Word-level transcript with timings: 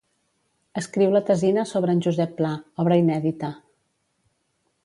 Escriu 0.81 1.11
la 1.15 1.21
tesina 1.27 1.67
sobre 1.73 1.95
en 1.97 2.01
Josep 2.07 2.35
Pla, 2.39 2.57
obra 2.85 3.01
inèdita. 3.05 3.55